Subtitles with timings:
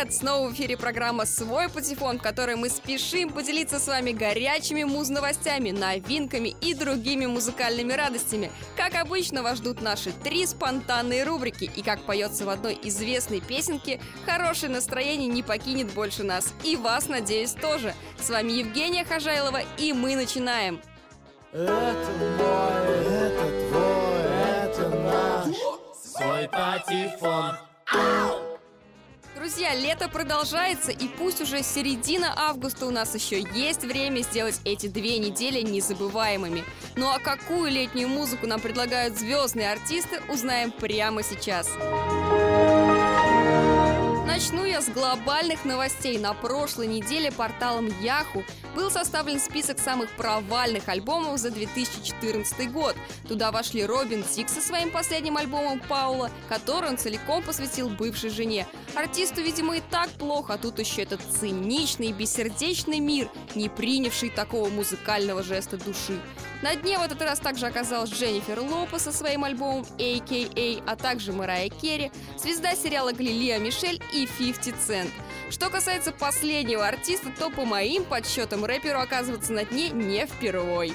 [0.00, 0.14] привет!
[0.14, 5.70] Снова в эфире программа «Свой патефон», в которой мы спешим поделиться с вами горячими муз-новостями,
[5.70, 8.50] новинками и другими музыкальными радостями.
[8.76, 11.70] Как обычно, вас ждут наши три спонтанные рубрики.
[11.76, 16.54] И как поется в одной известной песенке, хорошее настроение не покинет больше нас.
[16.64, 17.94] И вас, надеюсь, тоже.
[18.18, 20.80] С вами Евгения Хожайлова, и мы начинаем.
[21.52, 24.20] Это мой, это твой,
[24.62, 25.56] это наш
[26.02, 27.56] Свой патефон
[29.40, 34.86] Друзья, лето продолжается, и пусть уже середина августа у нас еще есть время сделать эти
[34.86, 36.62] две недели незабываемыми.
[36.94, 41.70] Ну а какую летнюю музыку нам предлагают звездные артисты, узнаем прямо сейчас.
[44.40, 46.16] Начну я с глобальных новостей.
[46.18, 48.42] На прошлой неделе порталом Yahoo
[48.74, 52.96] был составлен список самых провальных альбомов за 2014 год.
[53.28, 58.66] Туда вошли Робин Тик со своим последним альбомом «Паула», который он целиком посвятил бывшей жене.
[58.94, 64.30] Артисту, видимо, и так плохо, а тут еще этот циничный и бессердечный мир, не принявший
[64.30, 66.18] такого музыкального жеста души.
[66.62, 71.32] На дне в этот раз также оказалась Дженнифер Лопес со своим альбомом AKA, а также
[71.32, 75.08] Марая Керри, звезда сериала Галилея Мишель и 50 Cent.
[75.50, 80.94] Что касается последнего артиста, то по моим подсчетам рэперу оказываться на дне не впервой.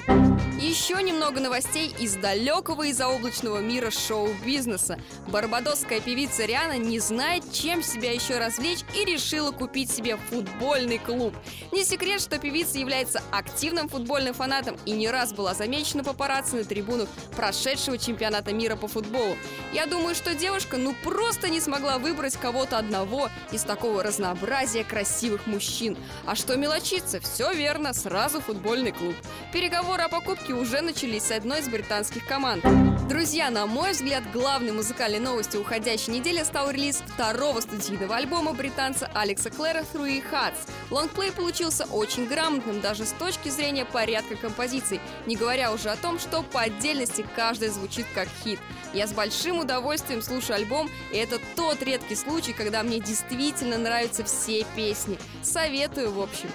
[0.58, 4.98] Еще немного новостей из далекого и заоблачного мира шоу-бизнеса.
[5.28, 11.34] Барбадосская певица Риана не знает, чем себя еще развлечь и решила купить себе футбольный клуб.
[11.72, 16.64] Не секрет, что певица является активным футбольным фанатом и не раз была замечена папарацци на
[16.64, 19.36] трибунах прошедшего чемпионата мира по футболу.
[19.74, 24.45] Я думаю, что девушка ну просто не смогла выбрать кого-то одного из такого разнообразия
[24.84, 25.96] красивых мужчин.
[26.24, 27.20] А что мелочиться?
[27.20, 29.14] Все верно, сразу футбольный клуб.
[29.52, 32.64] Переговоры о покупке уже начались с одной из британских команд.
[33.08, 39.10] Друзья, на мой взгляд, главной музыкальной новостью уходящей недели стал релиз второго студийного альбома британца
[39.14, 40.68] Алекса Клэра «Three Hearts».
[40.90, 46.18] Лонгплей получился очень грамотным даже с точки зрения порядка композиций, не говоря уже о том,
[46.18, 48.58] что по отдельности каждая звучит как хит.
[48.92, 54.24] Я с большим удовольствием слушаю альбом, и это тот редкий случай, когда мне действительно нравятся
[54.24, 54.35] все
[54.74, 55.18] песни.
[55.42, 56.48] Советую, в общем.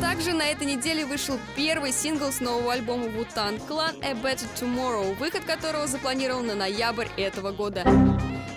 [0.00, 5.16] Также на этой неделе вышел первый сингл с нового альбома Wu-Tang Clan «A Better Tomorrow»,
[5.16, 7.84] выход которого запланирован на ноябрь этого года.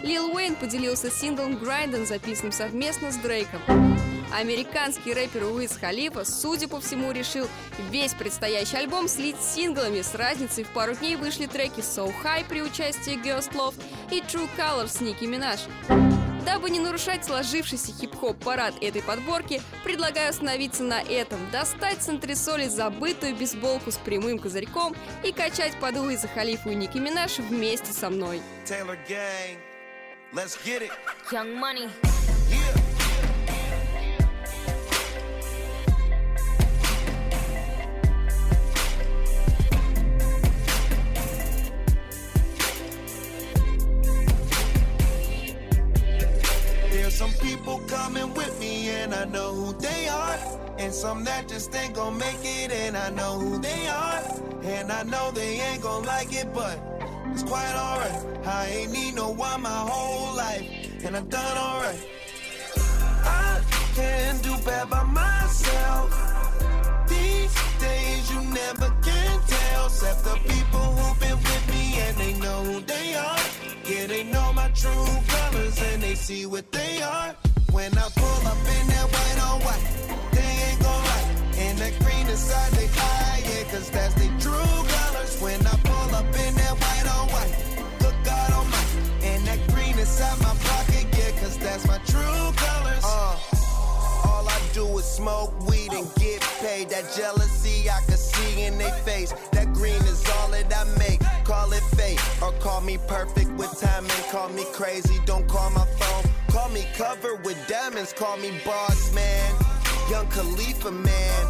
[0.04, 3.62] Лил Уэйн поделился синглом «Grindin», записанным совместно с Дрейком.
[4.34, 7.48] Американский рэпер Уиз Халифа, судя по всему, решил
[7.90, 10.02] весь предстоящий альбом слить синглами.
[10.02, 13.76] С разницей в пару дней вышли треки «So High» при участии Girls Love
[14.12, 15.62] и «True Colors» с Ники Минаж.
[16.46, 22.68] Дабы не нарушать сложившийся хип-хоп парад этой подборки, предлагаю остановиться на этом, достать с антресоли
[22.68, 28.10] забытую бейсболку с прямым козырьком и качать под Уиза Халифу и Ники Минаж вместе со
[28.10, 28.42] мной.
[28.66, 29.58] Taylor Gang.
[30.34, 30.92] Let's get it.
[31.32, 31.90] Young Money.
[32.50, 32.85] Yeah.
[47.16, 50.38] Some people coming with me and I know who they are.
[50.78, 54.22] And some that just ain't gonna make it and I know who they are.
[54.64, 56.78] And I know they ain't gonna like it, but
[57.32, 58.46] it's quite alright.
[58.46, 60.68] I ain't need no one my whole life,
[61.06, 62.04] and I've done alright.
[63.24, 63.62] I
[63.96, 66.10] can do bad by myself.
[67.08, 72.34] These days you never can tell, except the people who've been with me and they
[72.34, 73.25] know who they are.
[73.88, 77.36] Yeah, they know my true colors and they see what they are.
[77.72, 81.36] When I pull up in that white on white, they ain't gon' lie.
[81.60, 85.40] And that green inside they eye, yeah, cause that's the true colors.
[85.40, 87.56] When I pull up in that white on white,
[88.00, 89.28] good God almighty.
[89.28, 93.04] And that green inside my pocket, yeah, cause that's my true colors.
[93.06, 93.38] Uh,
[94.26, 96.08] all I do is smoke weed and
[96.84, 99.34] That jealousy I can see in their face.
[99.54, 101.22] That green is all that I make.
[101.46, 104.12] Call it fate or call me perfect with timing.
[104.30, 106.30] Call me crazy, don't call my phone.
[106.50, 108.12] Call me covered with diamonds.
[108.12, 109.54] Call me boss man.
[110.12, 111.46] Young Khalifa man.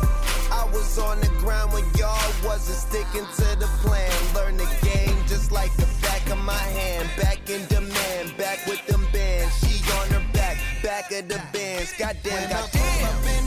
[0.51, 4.13] I was on the ground when y'all wasn't sticking to the plan.
[4.36, 7.10] Learn the game just like the back of my hand.
[7.18, 9.57] Back in demand, back with them bands.
[9.57, 11.94] She on her back, back of the bands.
[11.98, 13.44] Goddamn, goddamn.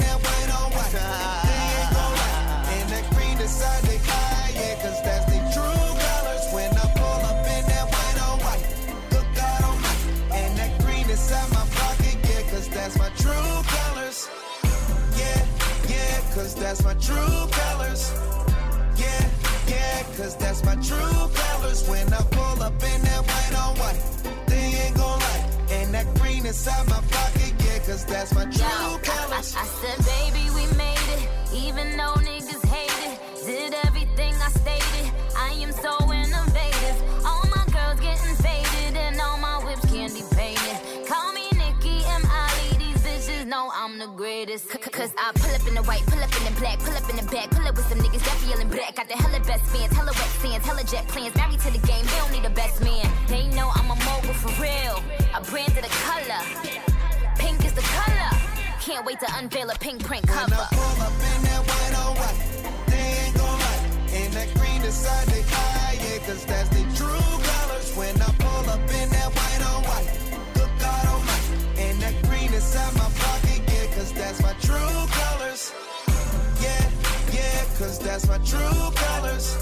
[12.88, 14.31] That's my true colors.
[15.19, 15.46] Yeah,
[15.88, 18.12] yeah, cause that's my true colors.
[18.96, 19.29] Yeah,
[19.69, 21.87] yeah, cause that's my true colors.
[21.87, 24.00] When I pull up in that white on white,
[24.46, 25.50] they ain't gon' lie.
[25.70, 29.55] And that green inside my pocket, yeah, cause that's my true colors.
[29.55, 33.44] I, I, I said, baby, we made it, even though niggas hate it.
[33.44, 35.12] Did everything I stated.
[35.37, 35.97] I am so
[44.00, 44.68] I'm the greatest.
[44.68, 47.16] Cause I pull up in the white, pull up in the black, pull up in
[47.16, 48.94] the back, pull up with some niggas that feeling black.
[48.94, 51.34] Got the hella best fans, hella wet fans, hella jet plans.
[51.34, 53.10] Married to the game, they don't need a best man.
[53.26, 55.02] They know I'm a mogul for real.
[55.34, 56.42] A brand of the color.
[57.42, 58.30] Pink is the color.
[58.78, 60.54] Can't wait to unveil a pink print cover.
[60.54, 60.62] When.
[60.62, 62.38] I pull up in that white on white,
[62.86, 63.82] they ain't gon' lie.
[64.14, 67.90] And that green beside they eye, yeah, cause that's the true colors.
[67.98, 69.17] When I pull up in that
[77.88, 79.56] cause that's my true colors.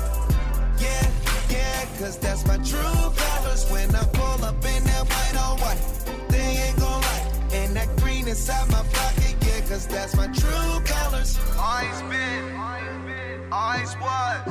[0.81, 1.11] Yeah,
[1.49, 3.70] yeah, cause that's my true colors.
[3.70, 5.81] When I pull up in that white on white,
[6.28, 7.32] they ain't gon' lie.
[7.52, 11.38] And that green inside my pocket, yeah, cause that's my true colors.
[11.56, 14.44] Always been, always was,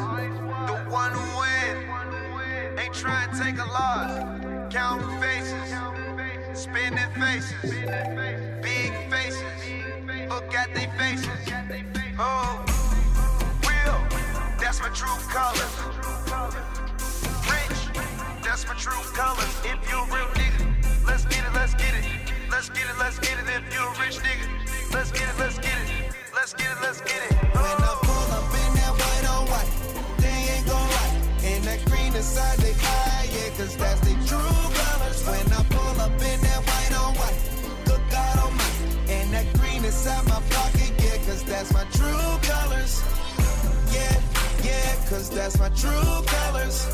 [0.70, 2.80] the one who win.
[2.80, 4.74] Ain't trying to take a loss.
[4.74, 5.70] Counting faces,
[6.54, 7.72] spinning faces,
[8.62, 9.44] big faces.
[10.30, 11.28] Look at they faces.
[12.18, 12.75] Oh,
[14.76, 15.74] that's my true colors.
[17.48, 17.82] Rich,
[18.44, 19.56] that's my true colors.
[19.64, 22.04] If you a real nigga, let's get it, let's get it.
[22.52, 23.46] Let's get it, let's get it.
[23.48, 26.16] If you a rich nigga, let's get it, let's get it.
[26.34, 27.34] Let's get it, let's get it.
[27.56, 29.72] When I pull up in that white on white,
[30.20, 31.22] they ain't gon' lie.
[31.44, 35.24] And that green inside they eye, yeah, cause that's the true colors.
[35.24, 37.40] When I pull up in that white on white,
[37.86, 39.14] good God almighty.
[39.14, 43.15] And that green inside my pocket, yeah, cause that's my true colors.
[45.10, 46.88] Cause that's my true colors.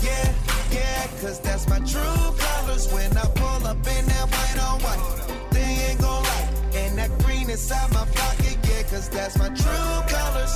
[0.00, 0.32] Yeah,
[0.70, 2.92] yeah, cause that's my true colors.
[2.92, 6.48] When I pull up in that white on white, they ain't gon' lie.
[6.76, 10.52] And that green inside my pocket, yeah, cause that's my true colors.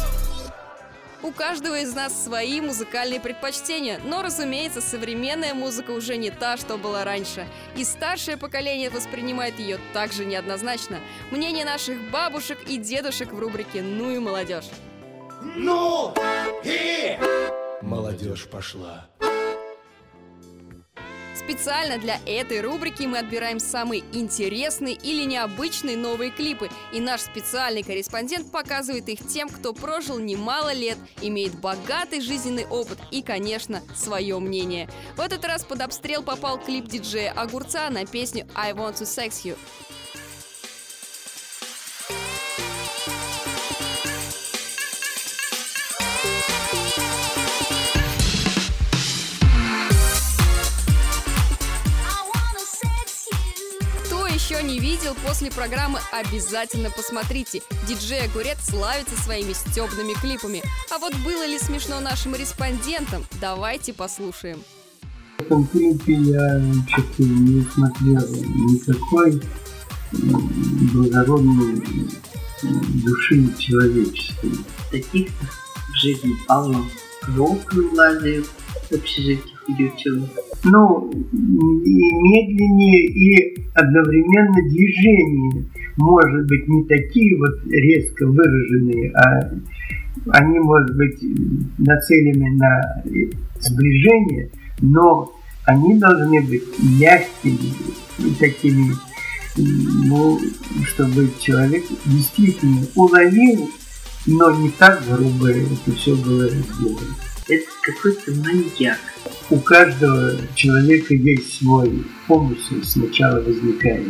[1.21, 6.79] У каждого из нас свои музыкальные предпочтения, но, разумеется, современная музыка уже не та, что
[6.79, 7.49] была раньше.
[7.75, 11.01] И старшее поколение воспринимает ее также неоднозначно.
[11.33, 14.67] Мнение наших бабушек и дедушек в рубрике «Ну и молодежь».
[15.43, 16.15] Ну
[16.65, 17.17] и
[17.83, 19.07] молодежь пошла.
[21.35, 27.83] Специально для этой рубрики мы отбираем самые интересные или необычные новые клипы, и наш специальный
[27.83, 34.39] корреспондент показывает их тем, кто прожил немало лет, имеет богатый жизненный опыт и, конечно, свое
[34.39, 34.91] мнение.
[35.17, 39.45] В этот раз под обстрел попал клип диджея Огурца на песню «I Want to Sex
[39.45, 39.57] You».
[54.99, 57.63] Видел после программы, обязательно посмотрите.
[57.87, 60.63] Диджей Огурец славится своими стебными клипами.
[60.93, 63.25] А вот было ли смешно нашим респондентам?
[63.41, 64.63] Давайте послушаем.
[65.39, 69.41] В этом клипе я что-то не смотрел никакой
[70.93, 71.83] благородной
[72.63, 74.53] души человеческой.
[74.91, 76.85] Таких в жизни полно.
[77.29, 78.47] Волком лазают
[78.91, 78.95] в
[79.77, 80.31] девчонок.
[80.65, 85.65] Ну, и медленнее, и одновременно движения,
[85.97, 89.51] может быть, не такие вот резко выраженные, а
[90.31, 91.19] они, может быть,
[91.79, 93.03] нацелены на
[93.61, 95.33] сближение, но
[95.65, 96.65] они должны быть
[96.99, 97.73] мягкими
[98.39, 98.95] такими,
[99.57, 100.39] ну,
[100.87, 103.69] чтобы человек действительно уловил,
[104.27, 107.15] но не так грубо это все было сделано.
[107.49, 108.99] Это какой-то маньяк.
[109.51, 114.09] У каждого человека есть свой помысел, сначала возникает,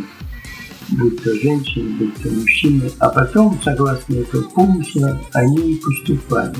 [0.89, 6.57] будь то женщина, будь то мужчина, а потом, согласно этого помысла, они и поступают.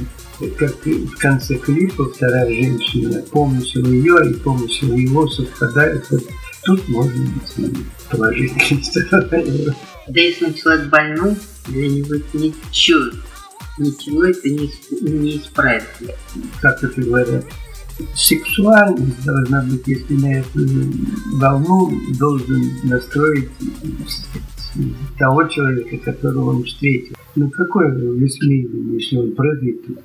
[0.57, 6.09] Как в конце клипа вторая женщина, помысел ее и помысел его совпадают.
[6.09, 6.23] Вот
[6.63, 9.75] тут можно быть положительной стороной.
[10.07, 11.35] Да если человек больной,
[11.67, 13.11] для него это ничего,
[13.79, 14.69] ничего это не,
[15.01, 15.83] не исправит.
[16.61, 17.45] как это говорят,
[18.15, 20.59] сексуальность должна быть, если на эту
[21.39, 23.49] волну должен настроить
[25.17, 27.15] того человека, которого он встретил.
[27.35, 29.99] Ну какое высмеивание, если он прыгает тут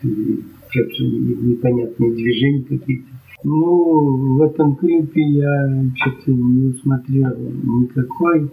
[0.70, 3.06] что-то непонятные движения какие-то.
[3.44, 8.50] Ну, в этом клипе я что-то не усмотрел никакой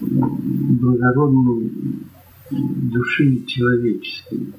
[0.00, 1.70] благородной
[2.50, 4.52] души человеческой.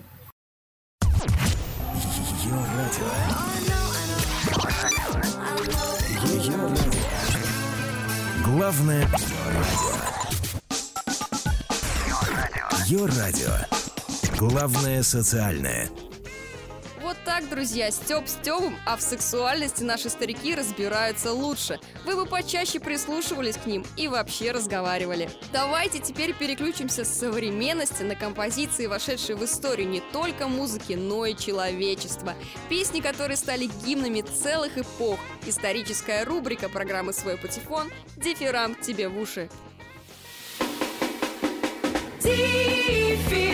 [2.44, 3.10] Ее радио.
[6.25, 7.01] Ее радио.
[8.46, 9.08] Главное
[13.08, 13.54] радио.
[14.38, 15.89] Главное социальное.
[17.06, 21.80] Вот так, друзья, Степ Степом, а в сексуальности наши старики разбираются лучше.
[22.04, 25.30] Вы бы почаще прислушивались к ним и вообще разговаривали.
[25.54, 31.36] Давайте теперь переключимся с современности на композиции, вошедшие в историю не только музыки, но и
[31.36, 32.34] человечества.
[32.70, 35.20] Песни, которые стали гимнами целых эпох.
[35.46, 39.48] Историческая рубрика программы «Свой патефон» «Дифирам тебе в уши».
[42.24, 43.45] Дифирам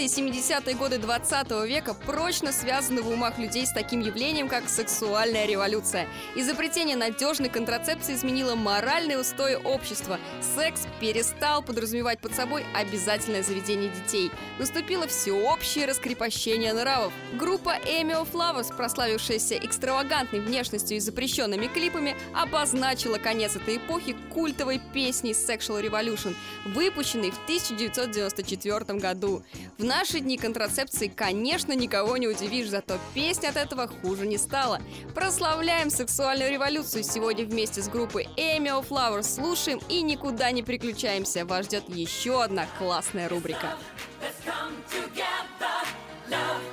[0.00, 4.68] 60-е и 70-е годы 20 века прочно связаны в умах людей с таким явлением, как
[4.68, 6.08] сексуальная революция.
[6.36, 10.18] Изобретение надежной контрацепции изменило моральные устои общества.
[10.60, 14.30] Секс перестал подразумевать под собой обязательное заведение детей.
[14.58, 17.14] Наступило всеобщее раскрепощение нравов.
[17.38, 25.32] Группа of Flowers, прославившаяся экстравагантной внешностью и запрещенными клипами, обозначила конец этой эпохи культовой песней
[25.32, 26.36] Sexual Revolution,
[26.66, 29.42] выпущенной в 1994 году.
[29.78, 34.78] В наши дни контрацепции, конечно, никого не удивишь, зато песня от этого хуже не стала.
[35.14, 39.22] Прославляем сексуальную революцию сегодня вместе с группой of Flowers.
[39.22, 41.44] Слушаем и никуда не переключаемся.
[41.44, 43.76] Вас ждет еще одна классная рубрика.
[44.20, 45.86] Let's come together.
[46.28, 46.69] Love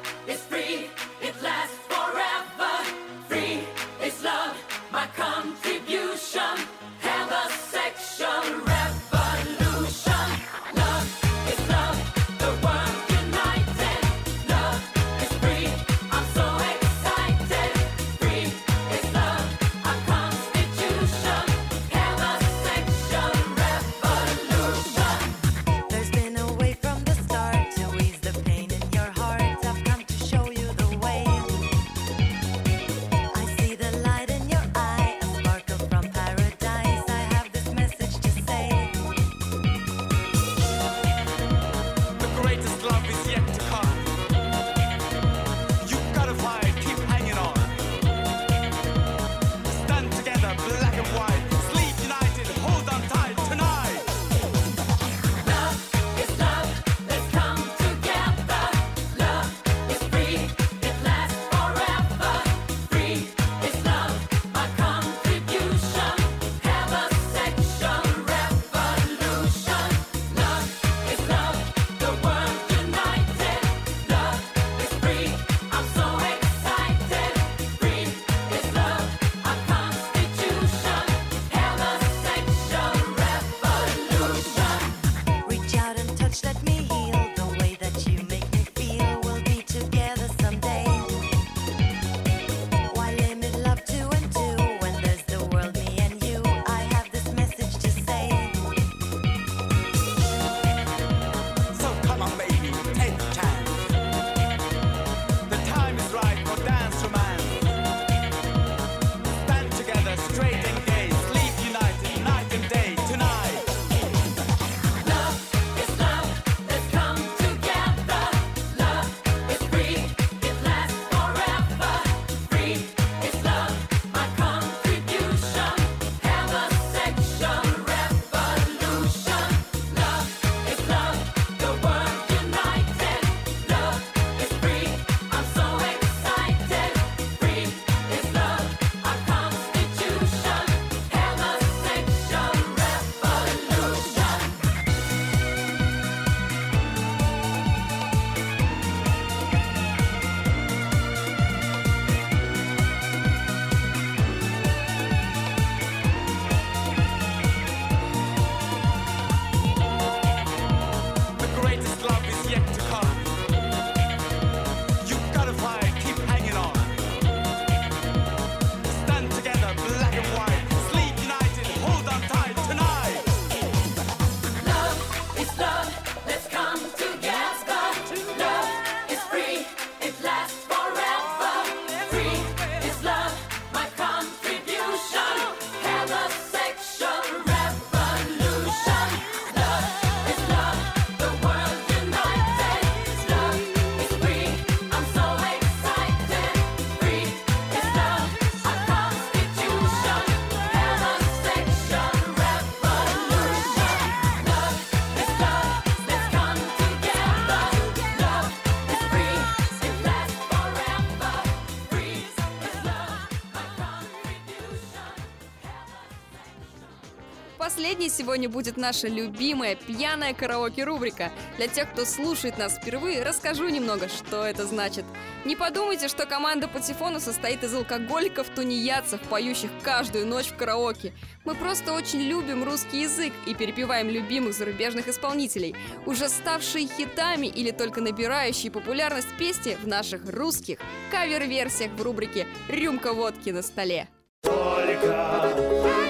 [218.08, 221.32] последней сегодня будет наша любимая пьяная караоке-рубрика.
[221.58, 225.06] Для тех, кто слушает нас впервые, расскажу немного, что это значит.
[225.46, 231.14] Не подумайте, что команда Патефона состоит из алкоголиков-тунеядцев, поющих каждую ночь в караоке.
[231.46, 237.72] Мы просто очень любим русский язык и перепеваем любимых зарубежных исполнителей, уже ставшие хитами или
[237.72, 240.80] только набирающие популярность песни в наших русских
[241.12, 244.08] кавер-версиях в рубрике «Рюмка водки на столе».
[244.42, 246.07] Только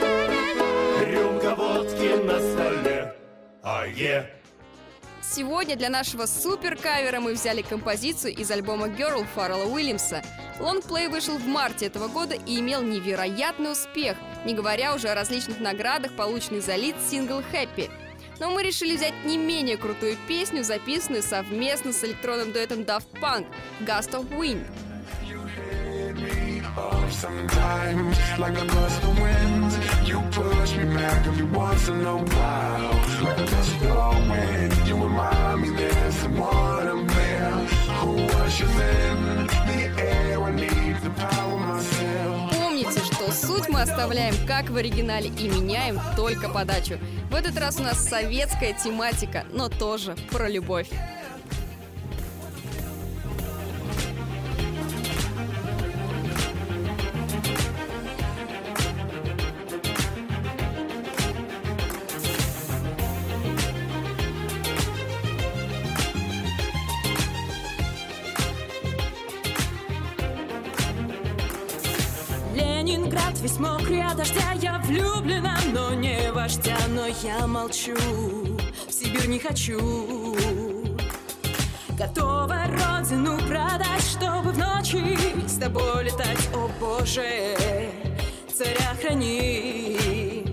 [2.27, 3.15] на столе.
[3.63, 4.29] А е.
[5.21, 10.21] Сегодня для нашего супер-кавера мы взяли композицию из альбома Girl Фаррелла Уильямса.
[10.59, 15.59] Лонгплей вышел в марте этого года и имел невероятный успех, не говоря уже о различных
[15.59, 17.89] наградах, полученных за лид сингл «Happy».
[18.39, 23.47] Но мы решили взять не менее крутую песню, записанную совместно с электронным дуэтом Daft Punk
[23.81, 24.65] «Gust of Wind».
[27.09, 29.71] Sometimes, like a gust of wind,
[30.05, 32.93] you push me back every once in a while.
[33.23, 37.51] Like a gust of wind, you remind me there's someone up there
[37.99, 40.43] who ushers in the air.
[40.43, 42.51] I need the power myself.
[42.51, 46.99] Помните, что суть мы оставляем как в оригинале и меняем только подачу.
[47.31, 50.87] В этот раз у нас советская тематика, но тоже про любовь.
[77.23, 77.95] Я молчу,
[78.87, 80.35] в Сибирь не хочу.
[81.97, 86.49] Готова родину продать Чтобы в ночи с тобой летать.
[86.53, 87.55] О боже,
[88.53, 90.45] царя храни.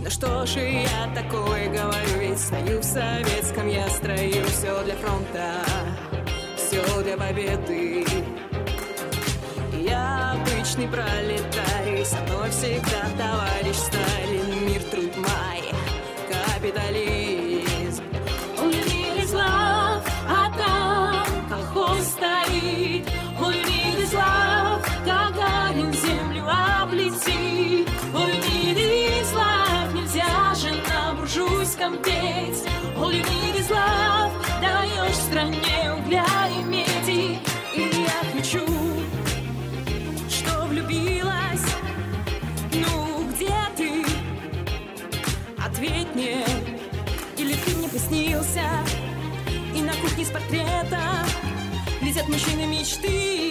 [0.00, 5.64] Но что же я такое говорю, ведь стою в советском я строю Все для фронта,
[6.56, 8.04] все для победы.
[9.84, 14.61] Я обычный пролетарий Со мной всегда товарищ Сталин
[16.71, 17.30] капитализм
[52.22, 53.41] Летят мужчины мечты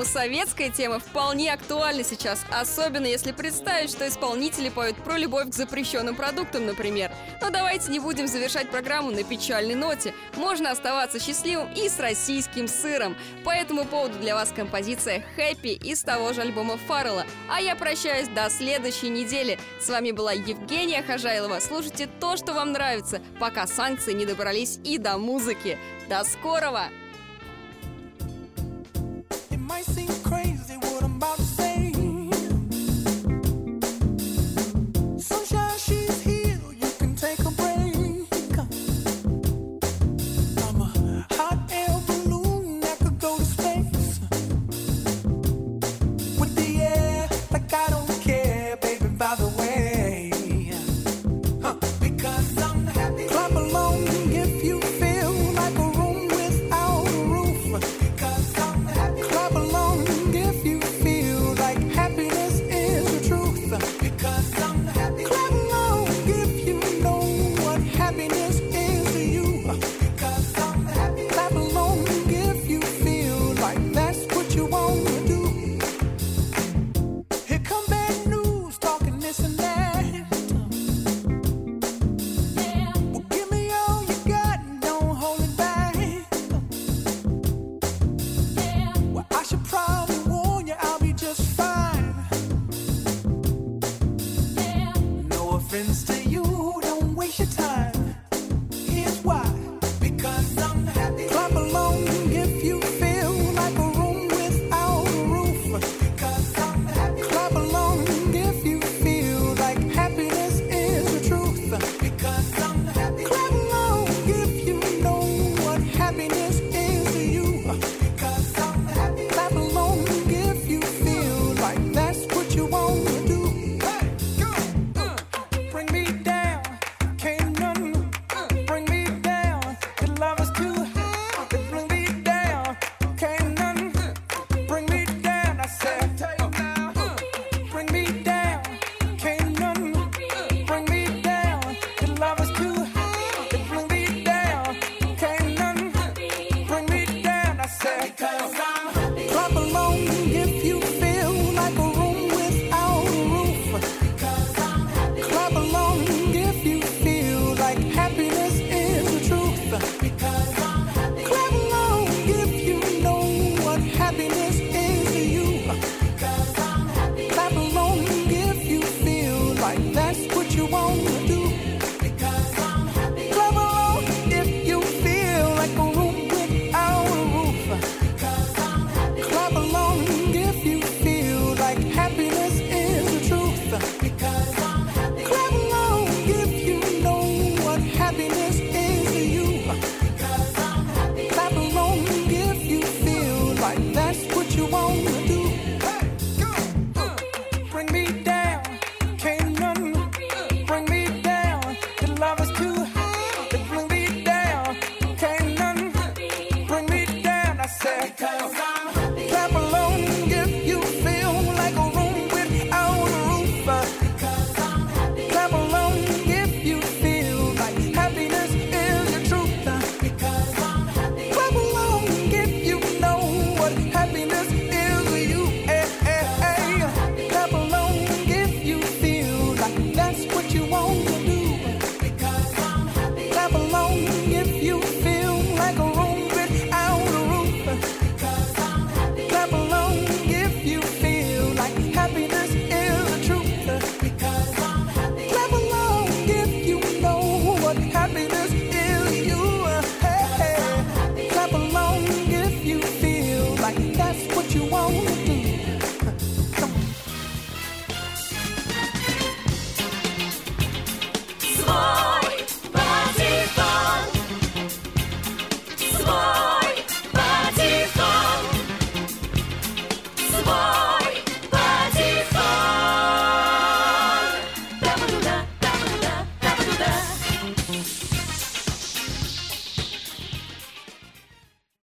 [0.00, 5.54] По-моему, советская тема вполне актуальна сейчас, особенно если представить, что исполнители поют про любовь к
[5.54, 7.12] запрещенным продуктам, например.
[7.42, 10.14] Но давайте не будем завершать программу на печальной ноте.
[10.36, 13.14] Можно оставаться счастливым и с российским сыром.
[13.44, 17.26] По этому поводу для вас композиция «Happy» из того же альбома Фаррелла.
[17.50, 19.58] А я прощаюсь до следующей недели.
[19.82, 21.60] С вами была Евгения Хожайлова.
[21.60, 25.76] Слушайте то, что вам нравится, пока санкции не добрались и до музыки.
[26.08, 26.88] До скорого!